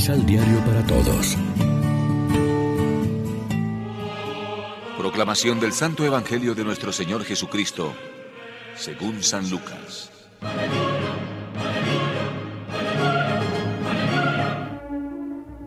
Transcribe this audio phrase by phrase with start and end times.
[0.00, 1.36] Misal Diario para Todos.
[4.96, 7.92] Proclamación del Santo Evangelio de nuestro Señor Jesucristo,
[8.76, 10.10] según San Lucas.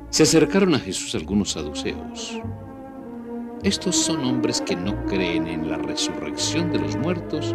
[0.10, 2.42] Se acercaron a Jesús algunos saduceos.
[3.62, 7.54] Estos son hombres que no creen en la resurrección de los muertos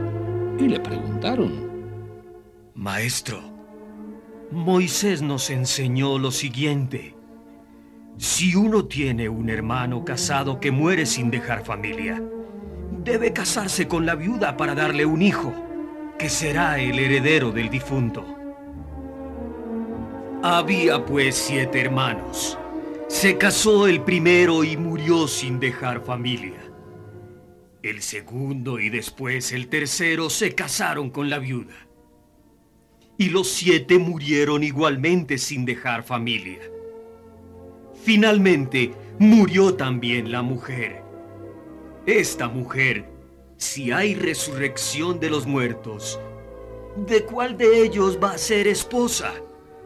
[0.60, 1.90] y le preguntaron,
[2.76, 3.57] Maestro,
[4.50, 7.14] Moisés nos enseñó lo siguiente.
[8.16, 12.22] Si uno tiene un hermano casado que muere sin dejar familia,
[13.04, 15.52] debe casarse con la viuda para darle un hijo,
[16.18, 18.24] que será el heredero del difunto.
[20.42, 22.58] Había pues siete hermanos.
[23.06, 26.58] Se casó el primero y murió sin dejar familia.
[27.82, 31.87] El segundo y después el tercero se casaron con la viuda.
[33.18, 36.60] Y los siete murieron igualmente sin dejar familia.
[38.02, 41.02] Finalmente murió también la mujer.
[42.06, 43.10] Esta mujer,
[43.56, 46.18] si hay resurrección de los muertos,
[46.96, 49.34] ¿de cuál de ellos va a ser esposa?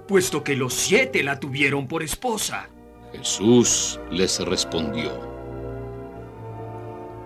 [0.06, 2.68] Puesto que los siete la tuvieron por esposa.
[3.12, 5.10] Jesús les respondió.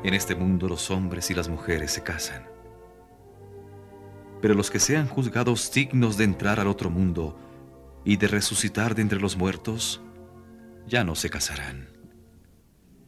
[0.05, 2.56] En este mundo los hombres y las mujeres se casan.
[4.41, 7.39] Pero los que sean juzgados dignos de entrar al otro mundo
[8.05, 10.01] y de resucitar de entre los muertos,
[10.87, 11.89] ya no se casarán.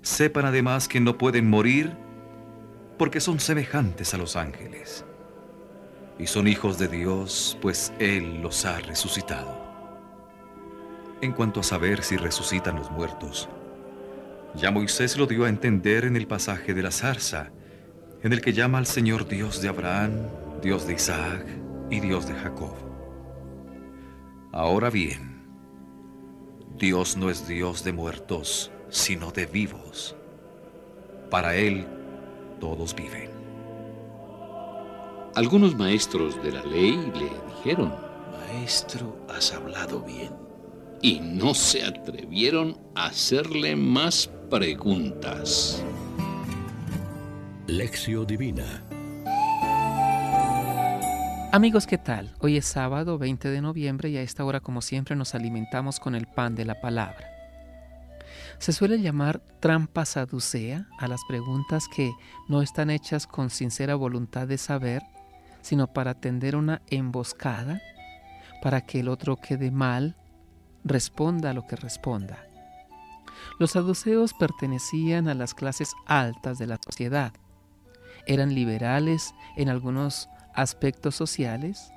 [0.03, 1.97] Sepan además que no pueden morir
[2.99, 5.05] porque son semejantes a los ángeles.
[6.19, 9.57] Y son hijos de Dios, pues Él los ha resucitado.
[11.21, 13.49] En cuanto a saber si resucitan los muertos,
[14.55, 17.51] ya Moisés lo dio a entender en el pasaje de la zarza,
[18.23, 20.13] en el que llama al Señor Dios de Abraham,
[20.63, 21.47] Dios de Isaac
[21.91, 22.75] y Dios de Jacob.
[24.53, 25.47] Ahora bien,
[26.79, 30.17] Dios no es Dios de muertos, sino de vivos.
[31.31, 31.87] Para Él
[32.61, 33.31] todos viven.
[35.35, 37.95] Algunos maestros de la ley le dijeron,
[38.33, 40.33] Maestro, has hablado bien.
[41.03, 45.83] y no se atrevieron a hacerle más preguntas.
[47.67, 48.88] Lección Divina.
[51.51, 52.35] Amigos, ¿qué tal?
[52.41, 56.15] Hoy es sábado 20 de noviembre y a esta hora, como siempre, nos alimentamos con
[56.15, 57.27] el pan de la palabra.
[58.59, 62.13] Se suele llamar trampa saducea a las preguntas que
[62.49, 65.03] no están hechas con sincera voluntad de saber,
[65.63, 67.81] sino para tender una emboscada,
[68.63, 70.17] para que el otro quede mal,
[70.85, 72.45] responda a lo que responda.
[73.59, 77.33] Los saduceos pertenecían a las clases altas de la sociedad.
[78.27, 81.93] Eran liberales en algunos aspectos sociales,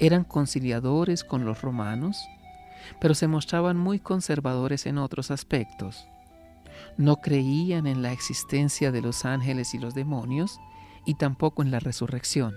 [0.00, 2.28] eran conciliadores con los romanos,
[3.00, 6.08] pero se mostraban muy conservadores en otros aspectos.
[6.96, 10.58] No creían en la existencia de los ángeles y los demonios
[11.06, 12.54] y tampoco en la resurrección.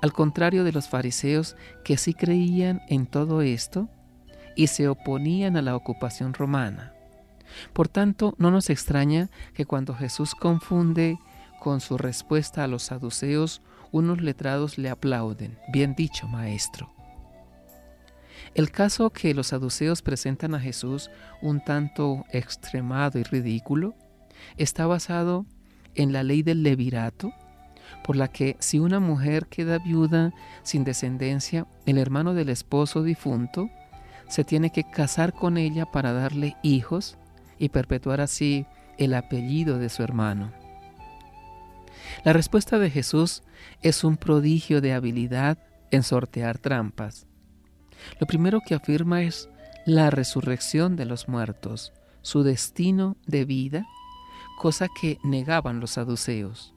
[0.00, 3.88] Al contrario de los fariseos que sí creían en todo esto
[4.56, 6.94] y se oponían a la ocupación romana.
[7.72, 11.18] Por tanto, no nos extraña que cuando Jesús confunde
[11.60, 15.58] con su respuesta a los saduceos, unos letrados le aplauden.
[15.72, 16.90] Bien dicho, maestro.
[18.54, 21.10] El caso que los saduceos presentan a Jesús
[21.40, 23.94] un tanto extremado y ridículo
[24.56, 25.46] está basado
[25.94, 27.32] en la ley del levirato,
[28.04, 30.32] por la que si una mujer queda viuda
[30.62, 33.70] sin descendencia, el hermano del esposo difunto
[34.28, 37.18] se tiene que casar con ella para darle hijos
[37.58, 38.66] y perpetuar así
[38.98, 40.61] el apellido de su hermano.
[42.24, 43.42] La respuesta de Jesús
[43.82, 45.58] es un prodigio de habilidad
[45.90, 47.26] en sortear trampas.
[48.20, 49.48] Lo primero que afirma es
[49.86, 51.92] la resurrección de los muertos,
[52.22, 53.86] su destino de vida,
[54.58, 56.74] cosa que negaban los saduceos.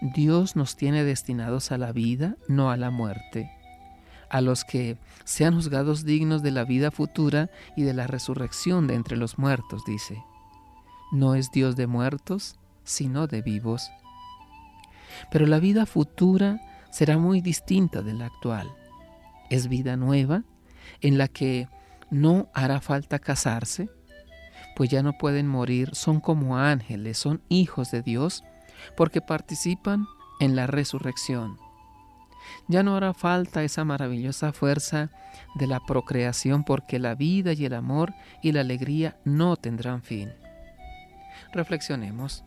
[0.00, 3.50] Dios nos tiene destinados a la vida, no a la muerte.
[4.28, 8.94] A los que sean juzgados dignos de la vida futura y de la resurrección de
[8.94, 10.22] entre los muertos, dice.
[11.12, 13.90] No es Dios de muertos, sino de vivos.
[15.30, 16.60] Pero la vida futura
[16.90, 18.68] será muy distinta de la actual.
[19.50, 20.42] Es vida nueva
[21.00, 21.68] en la que
[22.10, 23.88] no hará falta casarse,
[24.76, 28.44] pues ya no pueden morir, son como ángeles, son hijos de Dios,
[28.96, 30.06] porque participan
[30.40, 31.58] en la resurrección.
[32.68, 35.10] Ya no hará falta esa maravillosa fuerza
[35.54, 40.32] de la procreación, porque la vida y el amor y la alegría no tendrán fin.
[41.52, 42.44] Reflexionemos.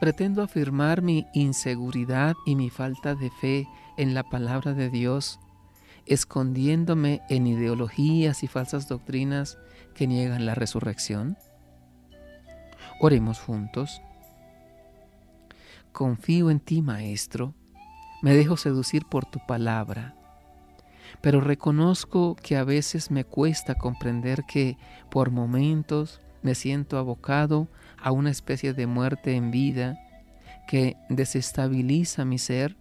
[0.00, 5.40] Pretendo afirmar mi inseguridad y mi falta de fe en la palabra de Dios
[6.06, 9.58] escondiéndome en ideologías y falsas doctrinas
[9.94, 11.36] que niegan la resurrección?
[13.00, 14.00] Oremos juntos.
[15.92, 17.54] Confío en ti, Maestro,
[18.22, 20.14] me dejo seducir por tu palabra,
[21.20, 24.76] pero reconozco que a veces me cuesta comprender que
[25.10, 29.98] por momentos me siento abocado a una especie de muerte en vida
[30.66, 32.76] que desestabiliza mi ser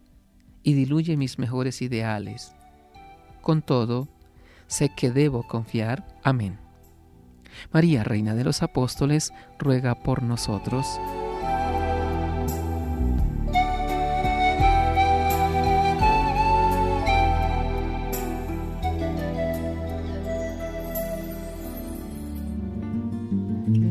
[0.63, 2.55] y diluye mis mejores ideales.
[3.41, 4.07] Con todo,
[4.67, 6.05] sé que debo confiar.
[6.23, 6.57] Amén.
[7.71, 10.99] María, Reina de los Apóstoles, ruega por nosotros.